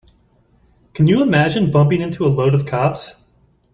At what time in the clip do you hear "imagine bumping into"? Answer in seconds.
1.21-2.25